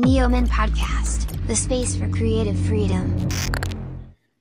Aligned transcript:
Neomen 0.00 0.46
Podcast, 0.48 1.28
the 1.46 1.52
space 1.52 1.94
for 1.94 2.08
creative 2.10 2.56
freedom. 2.66 3.04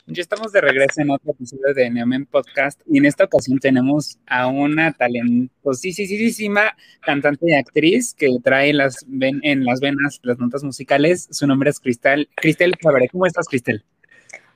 Ya 0.08 0.22
estamos 0.22 0.54
de 0.54 0.62
regreso 0.62 1.02
en 1.02 1.12
otro 1.12 1.32
episodio 1.34 1.74
de 1.74 1.90
Neomen 1.90 2.26
Podcast 2.26 2.80
y 2.86 2.98
en 2.98 3.06
esta 3.06 3.26
ocasión 3.26 3.60
tenemos 3.60 4.18
a 4.26 4.48
una 4.48 4.94
talentosísima 4.94 6.78
cantante 7.02 7.48
y 7.50 7.56
actriz 7.56 8.14
que 8.14 8.30
trae 8.42 8.72
las 8.72 9.04
ven, 9.06 9.42
en 9.44 9.66
las 9.66 9.82
venas 9.82 10.22
las 10.24 10.40
notas 10.40 10.64
musicales. 10.64 11.28
Su 11.30 11.46
nombre 11.46 11.72
es 11.72 11.82
Cristal. 11.82 12.30
Cristel. 12.36 12.78
¿Cómo 13.12 13.26
estás, 13.26 13.48
Cristel? 13.50 13.84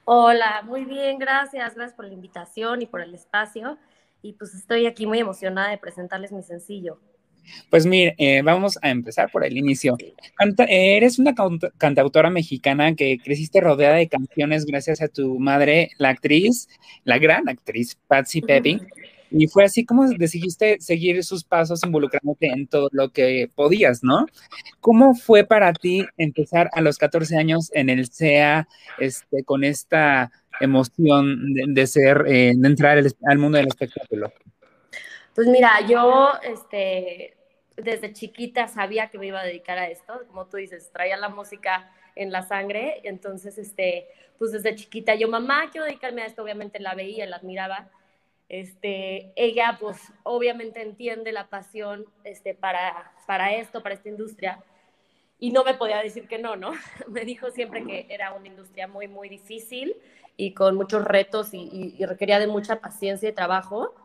Hola, 0.06 0.62
muy 0.64 0.86
bien, 0.86 1.20
gracias. 1.20 1.76
Gracias 1.76 1.98
por 1.98 2.06
la 2.06 2.14
invitación 2.14 2.82
y 2.82 2.86
por 2.86 3.02
el 3.02 3.14
espacio. 3.14 3.78
Y 4.22 4.34
pues 4.34 4.56
estoy 4.56 4.86
aquí 4.86 5.06
muy 5.06 5.20
emocionada 5.20 5.70
de 5.70 5.78
presentarles 5.78 6.32
mi 6.32 6.44
sencillo. 6.44 6.98
Pues 7.70 7.86
mire, 7.86 8.16
eh, 8.18 8.41
vamos 8.41 8.78
a 8.82 8.89
empezar 8.89 9.32
por 9.32 9.46
el 9.46 9.57
inicio. 9.57 9.98
eres 10.68 11.20
una 11.20 11.34
cantautora 11.78 12.30
mexicana 12.30 12.96
que 12.96 13.18
creciste 13.24 13.61
rodeada 13.61 13.96
de 13.96 14.07
canciones 14.07 14.66
gracias 14.66 15.02
a 15.02 15.07
tu 15.07 15.39
madre, 15.39 15.92
la 15.97 16.10
actriz, 16.10 16.69
la 17.04 17.18
gran 17.18 17.50
actriz 17.50 17.97
Patsy 18.07 18.42
Pepping. 18.42 18.79
Y 19.36 19.47
fue 19.47 19.64
así 19.64 19.83
como 19.83 20.07
decidiste 20.07 20.78
seguir 20.79 21.24
sus 21.24 21.43
pasos 21.43 21.83
involucrándote 21.83 22.47
en 22.47 22.68
todo 22.68 22.88
lo 22.92 23.10
que 23.10 23.50
podías, 23.55 24.04
¿no? 24.04 24.28
¿Cómo 24.80 25.16
fue 25.16 25.44
para 25.44 25.74
ti 25.74 26.05
empezar 26.18 26.69
a 26.74 26.82
los 26.82 27.00
14 27.00 27.36
años 27.38 27.71
en 27.74 27.89
el 27.89 28.05
SEA 28.05 28.68
este, 29.00 29.44
con 29.44 29.64
esta 29.64 30.32
emoción 30.61 31.54
de, 31.54 31.88
ser, 31.88 32.25
eh, 32.28 32.53
de 32.55 32.67
entrar 32.67 33.03
al 33.25 33.38
mundo 33.39 33.58
del 33.58 33.67
espectáculo? 33.67 34.31
Pues 35.36 35.47
mira, 35.47 35.81
yo 35.88 36.31
este, 36.44 37.36
desde 37.75 38.14
chiquita 38.14 38.67
sabía 38.67 39.09
que 39.09 39.17
me 39.17 39.28
iba 39.28 39.39
a 39.39 39.45
dedicar 39.45 39.80
a 39.80 39.88
esto, 39.88 40.22
como 40.28 40.45
tú 40.45 40.58
dices, 40.58 40.91
traía 40.91 41.17
la 41.17 41.30
música 41.30 41.91
en 42.16 42.31
la 42.31 42.44
sangre, 42.44 43.02
entonces, 43.03 43.58
este, 43.58 44.08
pues 44.38 44.52
desde 44.52 44.75
chiquita 44.75 45.16
yo, 45.16 45.27
mamá, 45.27 45.71
quiero 45.71 45.85
dedicarme 45.85 46.21
a 46.21 46.27
esto, 46.27 46.43
obviamente 46.43 46.80
la 46.80 46.93
veía, 46.93 47.25
la 47.25 47.38
admiraba, 47.38 47.89
este, 48.47 49.31
ella 49.35 49.77
pues 49.80 49.97
obviamente 50.21 50.83
entiende 50.83 51.31
la 51.31 51.47
pasión 51.47 52.05
este, 52.23 52.53
para, 52.53 53.11
para 53.25 53.55
esto, 53.55 53.81
para 53.81 53.95
esta 53.95 54.09
industria, 54.09 54.59
y 55.39 55.52
no 55.52 55.63
me 55.63 55.73
podía 55.73 55.97
decir 56.03 56.27
que 56.27 56.38
no, 56.38 56.55
¿no? 56.55 56.73
Me 57.08 57.25
dijo 57.25 57.49
siempre 57.49 57.83
que 57.83 58.05
era 58.09 58.33
una 58.33 58.47
industria 58.47 58.88
muy, 58.88 59.08
muy 59.08 59.30
difícil 59.30 59.95
y 60.38 60.53
con 60.53 60.75
muchos 60.75 61.03
retos 61.03 61.55
y, 61.55 61.95
y 61.97 62.05
requería 62.05 62.38
de 62.38 62.47
mucha 62.47 62.80
paciencia 62.80 63.30
y 63.30 63.33
trabajo, 63.33 63.95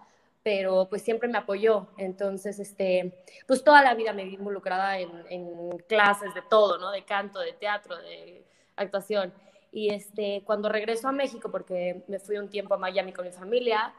pero 0.48 0.86
pues 0.88 1.02
siempre 1.02 1.28
me 1.28 1.36
apoyó. 1.36 1.88
Entonces, 1.98 2.58
este, 2.58 3.22
pues 3.46 3.62
toda 3.62 3.82
la 3.82 3.94
vida 3.94 4.14
me 4.14 4.24
vi 4.24 4.32
involucrada 4.32 4.98
en, 4.98 5.10
en, 5.28 5.78
clases 5.80 6.32
de 6.32 6.40
todo, 6.40 6.78
¿no? 6.78 6.90
De 6.90 7.04
canto, 7.04 7.38
de 7.38 7.52
teatro, 7.52 7.98
de 7.98 8.46
actuación. 8.74 9.34
Y 9.72 9.92
este, 9.92 10.42
cuando 10.46 10.70
regreso 10.70 11.06
a 11.06 11.12
México, 11.12 11.50
porque 11.50 12.02
me 12.08 12.18
fui 12.18 12.38
un 12.38 12.48
tiempo 12.48 12.72
a 12.72 12.78
Miami 12.78 13.12
con 13.12 13.26
mi 13.26 13.30
familia, 13.30 13.92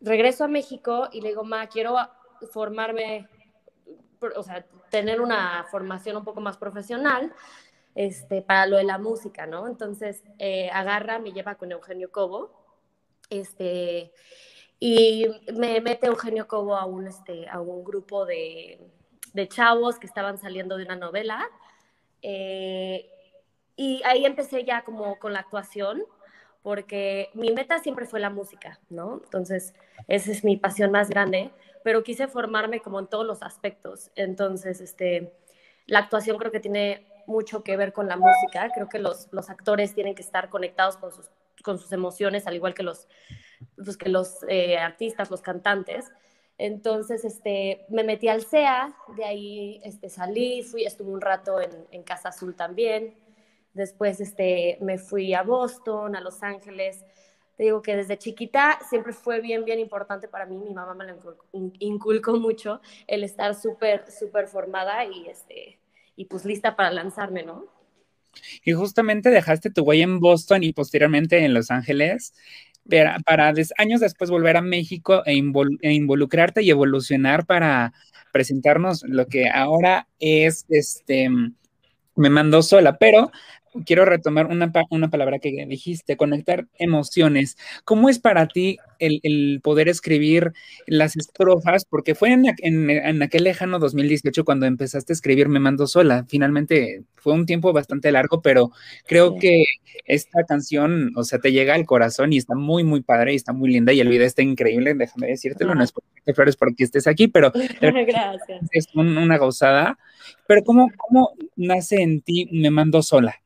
regreso 0.00 0.42
a 0.42 0.48
México 0.48 1.08
y 1.12 1.20
le 1.20 1.28
digo, 1.28 1.44
ma, 1.44 1.68
quiero 1.68 1.96
formarme, 2.50 3.28
o 4.34 4.42
sea, 4.42 4.66
tener 4.90 5.20
una 5.20 5.64
formación 5.70 6.16
un 6.16 6.24
poco 6.24 6.40
más 6.40 6.56
profesional 6.56 7.32
este, 7.94 8.42
para 8.42 8.66
lo 8.66 8.78
de 8.78 8.84
la 8.84 8.98
música, 8.98 9.46
¿no? 9.46 9.68
Entonces, 9.68 10.24
eh, 10.40 10.70
agarra, 10.72 11.20
me 11.20 11.30
lleva 11.30 11.54
con 11.54 11.70
Eugenio 11.70 12.10
Cobo, 12.10 12.50
este, 13.30 14.12
y 14.86 15.26
me 15.54 15.80
mete 15.80 16.08
Eugenio 16.08 16.46
Cobo 16.46 16.76
a 16.76 16.84
un, 16.84 17.06
este, 17.06 17.48
a 17.48 17.58
un 17.58 17.84
grupo 17.84 18.26
de, 18.26 18.78
de 19.32 19.48
chavos 19.48 19.98
que 19.98 20.06
estaban 20.06 20.36
saliendo 20.36 20.76
de 20.76 20.84
una 20.84 20.94
novela. 20.94 21.48
Eh, 22.20 23.08
y 23.76 24.02
ahí 24.04 24.26
empecé 24.26 24.62
ya 24.62 24.84
como 24.84 25.18
con 25.18 25.32
la 25.32 25.38
actuación, 25.38 26.04
porque 26.60 27.30
mi 27.32 27.50
meta 27.50 27.78
siempre 27.78 28.04
fue 28.04 28.20
la 28.20 28.28
música, 28.28 28.78
¿no? 28.90 29.22
Entonces, 29.24 29.72
esa 30.06 30.30
es 30.30 30.44
mi 30.44 30.58
pasión 30.58 30.90
más 30.90 31.08
grande, 31.08 31.50
pero 31.82 32.02
quise 32.02 32.28
formarme 32.28 32.80
como 32.80 33.00
en 33.00 33.06
todos 33.06 33.24
los 33.24 33.42
aspectos. 33.42 34.10
Entonces, 34.16 34.82
este, 34.82 35.32
la 35.86 36.00
actuación 36.00 36.36
creo 36.36 36.52
que 36.52 36.60
tiene 36.60 37.06
mucho 37.26 37.64
que 37.64 37.78
ver 37.78 37.94
con 37.94 38.06
la 38.06 38.18
música. 38.18 38.68
Creo 38.74 38.90
que 38.90 38.98
los, 38.98 39.28
los 39.32 39.48
actores 39.48 39.94
tienen 39.94 40.14
que 40.14 40.20
estar 40.20 40.50
conectados 40.50 40.98
con 40.98 41.10
sus, 41.10 41.30
con 41.62 41.78
sus 41.78 41.90
emociones, 41.92 42.46
al 42.46 42.56
igual 42.56 42.74
que 42.74 42.82
los, 42.82 43.08
pues, 43.76 43.96
que 43.96 44.08
los 44.08 44.44
eh, 44.48 44.76
artistas, 44.78 45.30
los 45.30 45.40
cantantes. 45.40 46.10
Entonces, 46.58 47.24
este, 47.24 47.84
me 47.88 48.04
metí 48.04 48.28
al 48.28 48.42
CEA, 48.42 48.94
de 49.16 49.24
ahí 49.24 49.80
este, 49.84 50.08
salí, 50.08 50.62
fui, 50.62 50.84
estuve 50.84 51.10
un 51.10 51.20
rato 51.20 51.60
en, 51.60 51.70
en, 51.90 52.02
Casa 52.04 52.28
Azul 52.28 52.54
también. 52.54 53.14
Después 53.72 54.20
este, 54.20 54.78
me 54.80 54.98
fui 54.98 55.34
a 55.34 55.42
Boston, 55.42 56.14
a 56.14 56.20
Los 56.20 56.42
Ángeles. 56.42 57.04
Te 57.56 57.64
digo 57.64 57.82
que 57.82 57.96
desde 57.96 58.18
chiquita 58.18 58.78
siempre 58.88 59.12
fue 59.12 59.40
bien, 59.40 59.64
bien 59.64 59.80
importante 59.80 60.28
para 60.28 60.46
mí. 60.46 60.56
Mi 60.56 60.72
mamá 60.72 60.94
me 60.94 61.06
lo 61.06 61.38
inculcó 61.80 62.38
mucho, 62.38 62.80
el 63.06 63.24
estar 63.24 63.54
súper, 63.54 64.10
súper 64.10 64.46
formada 64.46 65.04
y, 65.04 65.28
este, 65.28 65.78
y 66.16 66.24
pues 66.26 66.44
lista 66.44 66.76
para 66.76 66.92
lanzarme, 66.92 67.42
¿no? 67.42 67.66
Y 68.64 68.72
justamente 68.72 69.30
dejaste 69.30 69.70
tu 69.70 69.82
huella 69.82 70.04
en 70.04 70.18
Boston 70.18 70.62
y 70.64 70.72
posteriormente 70.72 71.44
en 71.44 71.54
Los 71.54 71.70
Ángeles 71.70 72.34
para, 73.24 73.52
años 73.78 74.00
después 74.00 74.30
volver 74.30 74.56
a 74.56 74.62
México 74.62 75.22
e, 75.26 75.32
e, 75.82 75.92
involucrarte 75.92 76.62
y 76.62 76.70
evolucionar 76.70 77.46
para 77.46 77.92
presentarnos 78.32 79.02
lo 79.06 79.26
que 79.26 79.48
ahora 79.48 80.08
es 80.18 80.66
este 80.68 81.28
me 82.16 82.30
mandó 82.30 82.62
sola, 82.62 82.96
pero 82.98 83.30
quiero 83.84 84.04
retomar 84.04 84.46
una, 84.46 84.72
una, 84.90 85.10
palabra 85.10 85.38
que 85.38 85.66
dijiste, 85.66 86.16
conectar 86.16 86.66
emociones. 86.78 87.56
¿Cómo 87.84 88.08
es 88.08 88.18
para 88.18 88.46
ti 88.48 88.78
el, 88.98 89.60
poder 89.62 89.88
escribir 89.88 90.52
las 90.86 91.16
estrofas? 91.16 91.84
Porque 91.84 92.14
fue 92.14 92.30
en, 92.32 92.44
en, 92.58 93.22
aquel 93.22 93.44
lejano 93.44 93.78
2018 93.78 94.44
cuando 94.44 94.66
empezaste 94.66 95.12
a 95.12 95.14
escribir 95.14 95.48
Me 95.48 95.60
Mando 95.60 95.86
Sola. 95.86 96.24
Finalmente 96.28 97.02
fue 97.16 97.32
un 97.32 97.46
tiempo 97.46 97.72
bastante 97.72 98.12
largo, 98.12 98.42
pero 98.42 98.70
creo 99.06 99.36
que 99.36 99.64
esta 100.04 100.44
canción, 100.44 101.12
o 101.16 101.24
sea, 101.24 101.38
te 101.38 101.52
llega 101.52 101.74
al 101.74 101.86
corazón 101.86 102.32
y 102.32 102.38
está 102.38 102.54
muy, 102.54 102.84
muy 102.84 103.02
padre 103.02 103.32
y 103.32 103.36
está 103.36 103.52
muy 103.52 103.70
linda 103.70 103.92
y 103.92 104.00
el 104.00 104.08
video 104.08 104.26
está 104.26 104.42
increíble, 104.42 104.94
déjame 104.94 105.28
decírtelo, 105.28 105.74
no 105.74 105.82
es 105.84 105.92
porque 105.92 106.34
flores 106.34 106.56
porque 106.56 106.84
estés 106.84 107.06
aquí, 107.06 107.28
pero 107.28 107.52
es 108.70 108.88
una 108.94 109.38
gozada. 109.38 109.98
Pero 110.46 110.62
¿cómo, 110.64 110.90
¿cómo 110.96 111.32
nace 111.56 112.02
en 112.02 112.22
ti 112.22 112.48
Me 112.52 112.70
Mando 112.70 113.02
Sola? 113.02 113.43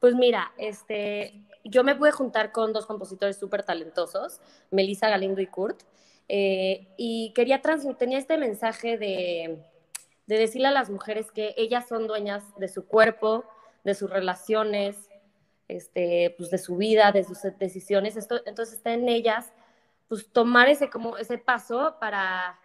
Pues 0.00 0.14
mira, 0.14 0.52
este, 0.58 1.42
yo 1.64 1.84
me 1.84 1.94
pude 1.94 2.12
juntar 2.12 2.52
con 2.52 2.72
dos 2.72 2.86
compositores 2.86 3.36
súper 3.36 3.62
talentosos, 3.62 4.40
Melissa 4.70 5.08
Galindo 5.08 5.40
y 5.40 5.46
Kurt, 5.46 5.82
eh, 6.28 6.88
y 6.96 7.32
quería 7.34 7.62
transmitir, 7.62 7.98
tenía 7.98 8.18
este 8.18 8.38
mensaje 8.38 8.98
de, 8.98 9.64
de 10.26 10.38
decirle 10.38 10.68
a 10.68 10.72
las 10.72 10.90
mujeres 10.90 11.32
que 11.32 11.54
ellas 11.56 11.88
son 11.88 12.06
dueñas 12.06 12.44
de 12.58 12.68
su 12.68 12.86
cuerpo, 12.86 13.44
de 13.82 13.94
sus 13.94 14.10
relaciones, 14.10 15.08
este, 15.68 16.34
pues 16.36 16.50
de 16.50 16.58
su 16.58 16.76
vida, 16.76 17.12
de 17.12 17.24
sus 17.24 17.38
decisiones. 17.58 18.16
Esto, 18.16 18.40
entonces 18.46 18.76
está 18.76 18.92
en 18.92 19.08
ellas, 19.08 19.52
pues 20.08 20.30
tomar 20.30 20.68
ese, 20.68 20.90
como, 20.90 21.16
ese 21.16 21.38
paso 21.38 21.96
para, 22.00 22.58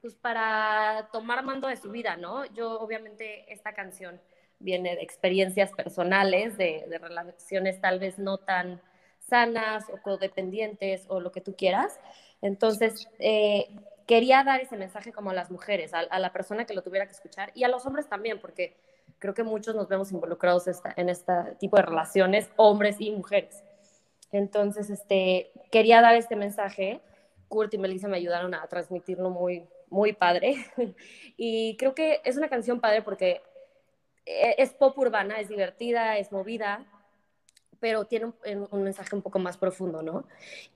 pues 0.00 0.14
para 0.14 1.08
tomar 1.12 1.44
mando 1.44 1.68
de 1.68 1.76
su 1.76 1.90
vida, 1.90 2.16
¿no? 2.16 2.44
Yo 2.46 2.80
obviamente 2.80 3.52
esta 3.52 3.74
canción 3.74 4.20
viene 4.60 4.96
de 4.96 5.02
experiencias 5.02 5.72
personales, 5.72 6.56
de, 6.56 6.84
relaciones 7.00 7.80
tal 7.80 7.98
vez 7.98 8.18
no 8.18 8.38
tan 8.38 8.80
sanas 9.28 9.84
o 9.92 10.00
codependientes 10.02 11.04
o 11.08 11.20
lo 11.20 11.32
que 11.32 11.40
tú 11.40 11.54
quieras. 11.56 11.98
Entonces, 12.40 13.08
eh, 13.18 13.68
quería 14.06 14.42
dar 14.42 14.60
ese 14.60 14.76
mensaje 14.76 15.12
como 15.12 15.30
a 15.30 15.34
las 15.34 15.50
mujeres, 15.50 15.92
a, 15.92 16.18
la 16.18 16.32
persona 16.32 16.64
que 16.64 16.74
lo 16.74 16.82
tuviera 16.82 17.06
que 17.06 17.12
escuchar 17.12 17.52
y 17.54 17.64
a 17.64 17.68
los 17.68 17.84
hombres 17.86 18.08
también, 18.08 18.40
porque 18.40 18.76
creo 19.18 19.34
que 19.34 19.42
muchos 19.42 19.74
nos 19.74 19.88
vemos 19.88 20.12
involucrados 20.12 20.64
en 20.96 21.08
este 21.08 21.32
tipo 21.58 21.76
de 21.76 21.82
relaciones, 21.82 22.48
hombres 22.56 22.96
y 23.00 23.10
mujeres. 23.10 23.62
Entonces, 24.32 24.90
este, 24.90 25.50
quería 25.70 26.00
dar 26.00 26.14
este 26.14 26.36
mensaje. 26.36 27.00
Kurt 27.48 27.72
y 27.74 27.78
Melissa 27.78 28.08
me 28.08 28.18
ayudaron 28.18 28.54
a 28.54 28.66
transmitirlo 28.66 29.30
muy, 29.30 29.66
muy 29.90 30.12
padre. 30.12 30.56
y 31.36 31.76
creo 31.76 31.94
que 31.94 32.20
es 32.24 32.36
una 32.36 32.48
canción 32.48 32.80
padre 32.80 33.02
porque 33.02 33.42
es 34.28 34.74
pop 34.74 34.96
urbana, 34.98 35.40
es 35.40 35.48
divertida, 35.48 36.18
es 36.18 36.32
movida, 36.32 36.84
pero 37.80 38.04
tiene 38.04 38.32
un, 38.70 38.82
mensaje 38.82 39.14
un 39.14 39.22
poco 39.22 39.38
más 39.38 39.56
profundo, 39.56 40.02
¿no? 40.02 40.26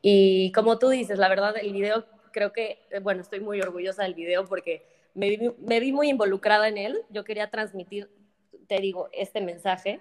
Y 0.01 0.53
como 0.53 0.79
tú 0.79 0.89
dices, 0.89 1.19
la 1.19 1.29
verdad, 1.29 1.55
el 1.61 1.73
video, 1.73 2.07
creo 2.33 2.53
que, 2.53 2.79
eh, 2.91 3.01
bueno, 3.01 3.21
estoy 3.21 3.41
muy 3.41 3.61
orgullosa 3.61 4.05
del 4.05 4.15
video 4.15 4.47
porque 4.47 4.87
me 5.15 5.29
vi, 5.29 5.53
me 5.59 5.81
vi 5.81 5.93
muy 5.93 6.09
involucrada 6.09 6.69
en 6.69 6.79
él. 6.79 7.03
Yo 7.11 7.25
quería 7.25 7.51
transmitir, 7.51 8.11
te 8.69 8.79
digo, 8.81 9.09
este 9.13 9.41
mensaje. 9.41 10.01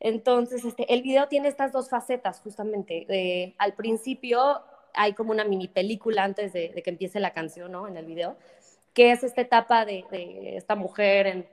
Entonces, 0.00 0.64
este, 0.64 0.92
el 0.92 1.02
video 1.02 1.28
tiene 1.28 1.48
estas 1.48 1.72
dos 1.72 1.90
facetas, 1.90 2.40
justamente. 2.40 3.06
Eh, 3.08 3.54
al 3.58 3.74
principio 3.74 4.62
hay 4.94 5.14
como 5.14 5.32
una 5.32 5.44
mini 5.44 5.68
película 5.68 6.24
antes 6.24 6.52
de, 6.52 6.70
que 6.82 6.90
empiece 6.90 7.20
la 7.20 7.32
canción, 7.32 7.72
¿no? 7.72 7.88
En 7.88 7.96
el 7.96 8.06
video, 8.06 8.36
que 8.94 9.12
es 9.12 9.24
esta 9.24 9.40
etapa 9.40 9.84
de, 9.84 10.04
de 10.10 10.56
esta 10.56 10.76
mujer 10.76 11.26
en 11.26 11.46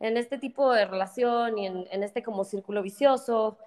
en 0.00 0.16
este 0.16 0.38
tipo 0.38 0.72
de 0.72 0.84
relación 0.84 1.58
y 1.58 1.66
en, 1.66 1.86
en 1.90 2.02
este 2.02 2.22
como 2.22 2.44
círculo 2.44 2.82
vicioso, 2.82 3.58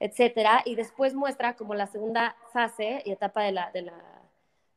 etcétera, 0.00 0.62
y 0.64 0.74
después 0.74 1.14
muestra 1.14 1.56
como 1.56 1.74
la 1.74 1.86
segunda 1.86 2.36
fase 2.52 3.02
y 3.04 3.12
etapa 3.12 3.42
de 3.42 3.52
la, 3.52 3.70
de 3.72 3.82
la, 3.82 3.98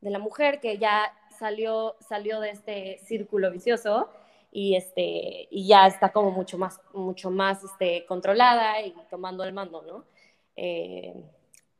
de 0.00 0.10
la 0.10 0.18
mujer 0.18 0.60
que 0.60 0.78
ya 0.78 1.12
salió, 1.38 1.96
salió 2.00 2.40
de 2.40 2.50
este 2.50 2.98
círculo 3.04 3.50
vicioso 3.50 4.10
y, 4.50 4.76
este, 4.76 5.48
y 5.50 5.66
ya 5.66 5.86
está 5.86 6.10
como 6.10 6.30
mucho 6.30 6.58
más, 6.58 6.80
mucho 6.92 7.30
más 7.30 7.62
este, 7.64 8.04
controlada 8.06 8.80
y 8.82 8.94
tomando 9.08 9.44
el 9.44 9.52
mando, 9.52 9.82
¿no? 9.82 10.04
Eh, 10.56 11.14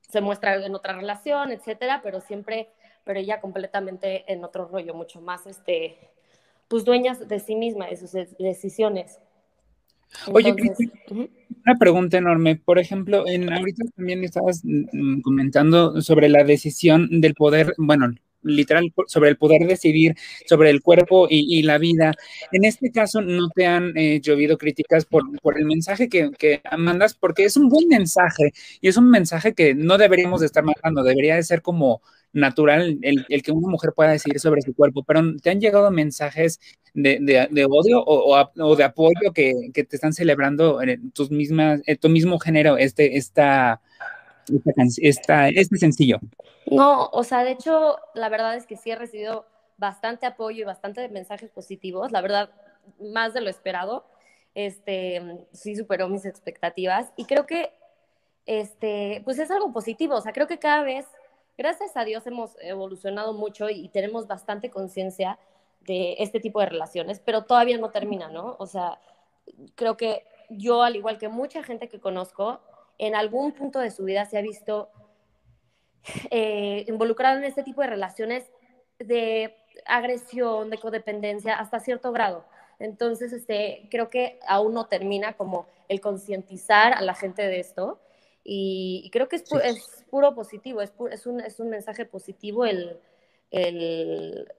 se 0.00 0.20
muestra 0.20 0.54
en 0.54 0.74
otra 0.74 0.94
relación, 0.94 1.52
etcétera, 1.52 2.00
pero 2.02 2.20
siempre, 2.20 2.70
pero 3.04 3.18
ella 3.18 3.40
completamente 3.40 4.30
en 4.32 4.44
otro 4.44 4.66
rollo, 4.66 4.94
mucho 4.94 5.20
más, 5.20 5.46
este, 5.46 5.98
pues 6.72 6.86
dueñas 6.86 7.28
de 7.28 7.38
sí 7.38 7.54
misma, 7.54 7.88
de 7.88 7.98
sus 7.98 8.12
decisiones. 8.38 9.18
Oye, 10.32 10.54
una 11.10 11.78
pregunta 11.78 12.16
enorme. 12.16 12.56
Por 12.56 12.78
ejemplo, 12.78 13.26
en 13.26 13.52
ahorita 13.52 13.84
también 13.94 14.24
estabas 14.24 14.62
mm, 14.64 15.20
comentando 15.20 16.00
sobre 16.00 16.30
la 16.30 16.44
decisión 16.44 17.20
del 17.20 17.34
poder, 17.34 17.74
bueno, 17.76 18.14
literal 18.42 18.92
sobre 19.06 19.30
el 19.30 19.36
poder 19.36 19.66
decidir 19.66 20.14
sobre 20.46 20.70
el 20.70 20.82
cuerpo 20.82 21.26
y, 21.30 21.62
la 21.62 21.78
vida. 21.78 22.12
En 22.50 22.64
este 22.64 22.90
caso, 22.90 23.20
no 23.20 23.48
te 23.54 23.66
han 23.66 23.96
eh, 23.96 24.20
llovido 24.20 24.58
críticas 24.58 25.04
por, 25.04 25.22
por 25.40 25.58
el 25.58 25.64
mensaje 25.64 26.08
que, 26.08 26.30
que, 26.38 26.60
mandas, 26.76 27.14
porque 27.14 27.44
es 27.44 27.56
un 27.56 27.68
buen 27.68 27.88
mensaje 27.88 28.52
y 28.80 28.88
es 28.88 28.96
un 28.96 29.10
mensaje 29.10 29.54
que 29.54 29.74
no 29.74 29.98
deberíamos 29.98 30.40
de 30.40 30.46
estar 30.46 30.64
mandando, 30.64 31.02
debería 31.02 31.36
de 31.36 31.42
ser 31.42 31.62
como 31.62 32.02
natural 32.32 32.98
el, 33.02 33.26
el, 33.28 33.42
que 33.42 33.52
una 33.52 33.68
mujer 33.68 33.92
pueda 33.94 34.10
decidir 34.10 34.40
sobre 34.40 34.62
su 34.62 34.74
cuerpo, 34.74 35.04
pero 35.04 35.20
¿te 35.42 35.50
han 35.50 35.60
llegado 35.60 35.90
mensajes 35.90 36.60
de, 36.94 37.18
de, 37.50 37.64
odio 37.66 38.02
o, 38.02 38.50
o, 38.58 38.76
de 38.76 38.84
apoyo 38.84 39.32
que, 39.34 39.52
que, 39.72 39.84
te 39.84 39.96
están 39.96 40.12
celebrando 40.12 40.82
en 40.82 41.10
tus 41.10 41.30
mismas, 41.30 41.80
tu 42.00 42.08
mismo 42.08 42.38
género, 42.38 42.76
este, 42.78 43.16
esta, 43.16 43.80
esta, 44.98 45.48
este 45.48 45.76
sencillo? 45.76 46.18
No, 46.70 47.08
o 47.12 47.24
sea, 47.24 47.44
de 47.44 47.52
hecho, 47.52 47.98
la 48.14 48.28
verdad 48.28 48.56
es 48.56 48.66
que 48.66 48.76
sí 48.76 48.90
he 48.90 48.96
recibido 48.96 49.46
bastante 49.76 50.26
apoyo 50.26 50.62
y 50.62 50.64
bastante 50.64 51.08
mensajes 51.08 51.50
positivos, 51.50 52.12
la 52.12 52.20
verdad, 52.20 52.50
más 53.00 53.34
de 53.34 53.40
lo 53.40 53.50
esperado. 53.50 54.04
Este, 54.54 55.46
sí 55.52 55.74
superó 55.76 56.08
mis 56.08 56.26
expectativas 56.26 57.12
y 57.16 57.24
creo 57.24 57.46
que 57.46 57.72
este, 58.44 59.22
pues 59.24 59.38
es 59.38 59.50
algo 59.50 59.72
positivo, 59.72 60.16
o 60.16 60.20
sea, 60.20 60.32
creo 60.32 60.46
que 60.46 60.58
cada 60.58 60.82
vez 60.82 61.06
gracias 61.56 61.96
a 61.96 62.04
Dios 62.04 62.26
hemos 62.26 62.56
evolucionado 62.60 63.32
mucho 63.32 63.70
y 63.70 63.88
tenemos 63.88 64.26
bastante 64.26 64.70
conciencia 64.70 65.38
de 65.80 66.16
este 66.18 66.40
tipo 66.40 66.60
de 66.60 66.66
relaciones, 66.66 67.20
pero 67.20 67.42
todavía 67.44 67.78
no 67.78 67.90
termina, 67.90 68.28
¿no? 68.28 68.56
O 68.58 68.66
sea, 68.66 68.98
creo 69.74 69.96
que 69.96 70.24
yo, 70.50 70.82
al 70.82 70.96
igual 70.96 71.18
que 71.18 71.28
mucha 71.28 71.62
gente 71.62 71.88
que 71.88 72.00
conozco, 72.00 72.60
en 72.98 73.14
algún 73.14 73.52
punto 73.52 73.78
de 73.78 73.90
su 73.90 74.04
vida 74.04 74.24
se 74.24 74.38
ha 74.38 74.42
visto 74.42 74.90
eh, 76.30 76.84
involucrado 76.88 77.38
en 77.38 77.44
este 77.44 77.62
tipo 77.62 77.80
de 77.80 77.88
relaciones 77.88 78.50
de 78.98 79.56
agresión, 79.86 80.70
de 80.70 80.78
codependencia, 80.78 81.54
hasta 81.54 81.80
cierto 81.80 82.12
grado. 82.12 82.44
Entonces, 82.78 83.32
este, 83.32 83.88
creo 83.90 84.10
que 84.10 84.38
aún 84.46 84.74
no 84.74 84.86
termina 84.86 85.34
como 85.34 85.66
el 85.88 86.00
concientizar 86.00 86.92
a 86.94 87.02
la 87.02 87.14
gente 87.14 87.42
de 87.42 87.60
esto 87.60 88.00
y, 88.44 89.08
creo 89.12 89.28
que 89.28 89.36
es, 89.36 89.44
es, 89.62 90.04
puro 90.10 90.34
positivo, 90.34 90.82
es, 90.82 90.92
es, 91.10 91.26
un, 91.26 91.40
es 91.40 91.60
un 91.60 91.68
mensaje 91.68 92.04
positivo 92.04 92.66
el, 92.66 92.98
el, 93.52 94.52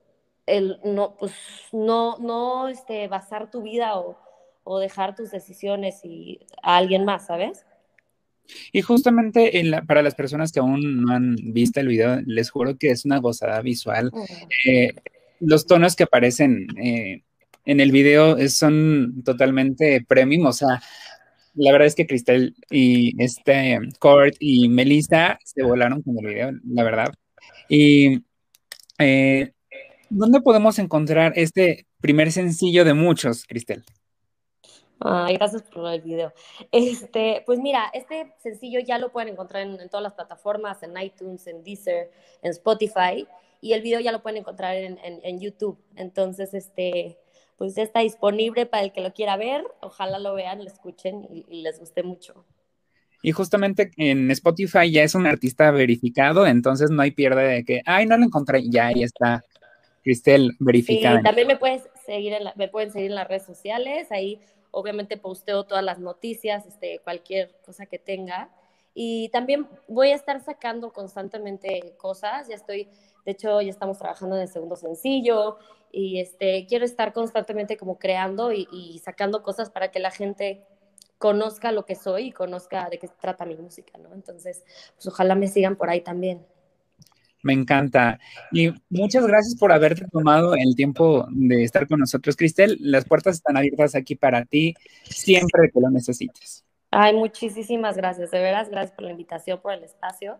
el 0.46 0.80
no, 0.84 1.16
pues, 1.16 1.34
no, 1.72 2.16
no 2.18 2.68
este, 2.68 3.08
basar 3.08 3.50
tu 3.50 3.60
vida 3.60 3.98
o, 3.98 4.16
o 4.64 4.78
dejar 4.78 5.14
tus 5.14 5.30
decisiones 5.30 6.02
y, 6.04 6.40
a 6.62 6.78
alguien 6.78 7.04
más, 7.04 7.26
¿sabes? 7.26 7.66
Y 8.72 8.82
justamente 8.82 9.58
en 9.58 9.70
la, 9.70 9.82
para 9.82 10.02
las 10.02 10.14
personas 10.14 10.52
que 10.52 10.60
aún 10.60 11.02
no 11.02 11.12
han 11.12 11.36
visto 11.36 11.80
el 11.80 11.88
video, 11.88 12.20
les 12.26 12.50
juro 12.50 12.76
que 12.76 12.90
es 12.90 13.04
una 13.04 13.18
gozada 13.18 13.60
visual. 13.62 14.10
Eh, 14.66 14.92
los 15.40 15.66
tonos 15.66 15.96
que 15.96 16.04
aparecen 16.04 16.66
eh, 16.76 17.22
en 17.64 17.80
el 17.80 17.92
video 17.92 18.36
son 18.48 19.22
totalmente 19.24 20.04
premium, 20.06 20.46
o 20.46 20.52
sea, 20.52 20.80
la 21.54 21.72
verdad 21.72 21.86
es 21.86 21.94
que 21.94 22.06
Cristel 22.06 22.54
y 22.70 23.22
este 23.22 23.78
Court 23.98 24.34
y 24.40 24.68
Melissa 24.68 25.38
se 25.44 25.62
volaron 25.62 26.02
con 26.02 26.18
el 26.18 26.26
video, 26.26 26.52
la 26.64 26.82
verdad. 26.82 27.14
Y 27.68 28.22
eh, 28.98 29.52
¿dónde 30.10 30.40
podemos 30.40 30.78
encontrar 30.78 31.32
este 31.36 31.86
primer 32.00 32.32
sencillo 32.32 32.84
de 32.84 32.94
muchos, 32.94 33.44
Cristel? 33.46 33.84
Ay, 35.04 35.36
gracias 35.36 35.62
por 35.62 35.92
el 35.92 36.00
video. 36.00 36.32
Este, 36.72 37.42
pues 37.46 37.58
mira, 37.60 37.90
este 37.92 38.32
sencillo 38.38 38.80
ya 38.80 38.98
lo 38.98 39.12
pueden 39.12 39.30
encontrar 39.30 39.62
en, 39.62 39.88
todas 39.88 40.02
las 40.02 40.14
plataformas, 40.14 40.82
en 40.82 40.98
iTunes, 40.98 41.46
en 41.46 41.62
Deezer, 41.62 42.10
en 42.42 42.50
Spotify, 42.50 43.26
y 43.60 43.72
el 43.72 43.82
video 43.82 44.00
ya 44.00 44.12
lo 44.12 44.22
pueden 44.22 44.38
encontrar 44.38 44.74
en, 44.76 44.98
en 45.02 45.40
YouTube. 45.40 45.78
Entonces, 45.96 46.54
este, 46.54 47.18
pues 47.56 47.74
ya 47.74 47.82
está 47.82 48.00
disponible 48.00 48.66
para 48.66 48.84
el 48.84 48.92
que 48.92 49.00
lo 49.00 49.12
quiera 49.12 49.36
ver. 49.36 49.64
Ojalá 49.80 50.18
lo 50.18 50.34
vean, 50.34 50.58
lo 50.58 50.66
escuchen 50.66 51.26
y, 51.30 51.62
les 51.62 51.78
guste 51.78 52.02
mucho. 52.02 52.44
Y 53.22 53.32
justamente 53.32 53.90
en 53.96 54.30
Spotify 54.32 54.90
ya 54.90 55.02
es 55.02 55.14
un 55.14 55.26
artista 55.26 55.70
verificado, 55.70 56.46
entonces 56.46 56.90
no 56.90 57.00
hay 57.00 57.10
pierde 57.10 57.42
de 57.42 57.64
que, 57.64 57.80
ay, 57.86 58.04
no 58.04 58.18
lo 58.18 58.24
encontré, 58.24 58.68
ya 58.68 58.88
ahí 58.88 59.02
está 59.02 59.42
Cristel 60.02 60.52
verificada. 60.58 61.18
Sí, 61.18 61.24
también 61.24 61.46
me, 61.46 61.56
puedes 61.56 61.88
seguir 62.04 62.34
en 62.34 62.42
me 62.54 62.68
pueden 62.68 62.92
seguir 62.92 63.10
en 63.10 63.14
las 63.14 63.26
redes 63.26 63.46
sociales, 63.46 64.12
ahí 64.12 64.40
obviamente 64.74 65.16
posteo 65.16 65.64
todas 65.64 65.84
las 65.84 65.98
noticias, 65.98 66.66
este, 66.66 67.00
cualquier 67.00 67.54
cosa 67.64 67.86
que 67.86 67.98
tenga. 67.98 68.50
Y 68.94 69.28
también 69.30 69.68
voy 69.88 70.10
a 70.10 70.14
estar 70.14 70.40
sacando 70.40 70.92
constantemente 70.92 71.94
cosas, 71.96 72.48
ya 72.48 72.54
estoy, 72.54 72.88
de 73.24 73.32
hecho 73.32 73.60
ya 73.60 73.70
estamos 73.70 73.98
trabajando 73.98 74.36
en 74.36 74.42
el 74.42 74.48
segundo 74.48 74.76
sencillo 74.76 75.58
y 75.90 76.20
este, 76.20 76.66
quiero 76.66 76.84
estar 76.84 77.12
constantemente 77.12 77.76
como 77.76 77.98
creando 77.98 78.52
y, 78.52 79.00
sacando 79.04 79.42
cosas 79.42 79.70
para 79.70 79.90
que 79.90 79.98
la 79.98 80.10
gente 80.10 80.64
conozca 81.18 81.72
lo 81.72 81.84
que 81.84 81.94
soy 81.94 82.26
y 82.26 82.32
conozca 82.32 82.88
de 82.88 82.98
qué 82.98 83.08
trata 83.08 83.44
mi 83.46 83.56
música, 83.56 83.98
¿no? 83.98 84.12
Entonces, 84.12 84.64
pues 84.94 85.06
ojalá 85.06 85.34
me 85.34 85.48
sigan 85.48 85.76
por 85.76 85.90
ahí 85.90 86.00
también. 86.00 86.46
Me 87.44 87.52
encanta. 87.52 88.18
Y 88.50 88.72
muchas 88.88 89.26
gracias 89.26 89.54
por 89.56 89.70
haberte 89.70 90.06
tomado 90.10 90.54
el 90.54 90.74
tiempo 90.74 91.26
de 91.30 91.62
estar 91.62 91.86
con 91.86 92.00
nosotros, 92.00 92.36
Cristel. 92.36 92.78
Las 92.80 93.04
puertas 93.04 93.36
están 93.36 93.58
abiertas 93.58 93.94
aquí 93.94 94.16
para 94.16 94.46
ti 94.46 94.74
siempre 95.04 95.70
que 95.72 95.78
lo 95.78 95.90
necesites. 95.90 96.64
Ay, 96.90 97.14
muchísimas 97.14 97.96
gracias, 97.96 98.30
de 98.30 98.40
veras, 98.40 98.70
gracias 98.70 98.92
por 98.92 99.04
la 99.04 99.10
invitación, 99.10 99.60
por 99.60 99.74
el 99.74 99.84
espacio. 99.84 100.38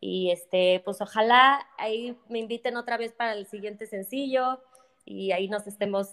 Y 0.00 0.30
este, 0.30 0.80
pues 0.84 1.00
ojalá 1.00 1.66
ahí 1.76 2.16
me 2.28 2.38
inviten 2.38 2.76
otra 2.76 2.98
vez 2.98 3.12
para 3.12 3.32
el 3.32 3.46
siguiente 3.46 3.86
sencillo 3.86 4.60
y 5.04 5.32
ahí 5.32 5.48
nos 5.48 5.66
estemos 5.66 6.08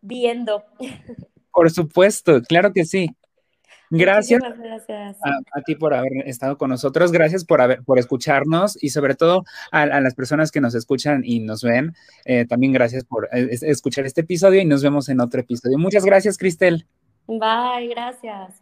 viendo. 0.00 0.62
Por 1.52 1.70
supuesto, 1.70 2.40
claro 2.42 2.72
que 2.72 2.84
sí. 2.84 3.10
Gracias, 3.94 4.40
gracias. 4.58 5.18
A, 5.22 5.60
ti 5.60 5.74
por 5.74 5.92
haber 5.92 6.26
estado 6.26 6.56
con 6.56 6.70
nosotros, 6.70 7.12
gracias 7.12 7.44
por, 7.44 7.60
haber, 7.60 7.82
por 7.82 7.98
escucharnos 7.98 8.82
y 8.82 8.88
sobre 8.88 9.14
todo 9.14 9.44
a, 9.70 9.84
las 9.86 10.14
personas 10.14 10.50
que 10.50 10.62
nos 10.62 10.74
escuchan 10.74 11.22
y 11.24 11.40
nos 11.40 11.62
ven, 11.62 11.94
eh, 12.24 12.46
también 12.46 12.72
gracias 12.72 13.04
por 13.04 13.28
eh, 13.32 13.48
escuchar 13.50 14.06
este 14.06 14.22
episodio 14.22 14.62
y 14.62 14.64
nos 14.64 14.82
vemos 14.82 15.10
en 15.10 15.20
otro 15.20 15.40
episodio. 15.40 15.78
Muchas 15.78 16.06
gracias, 16.06 16.38
Cristel. 16.38 16.86
Bye, 17.26 17.88
gracias. 17.90 18.58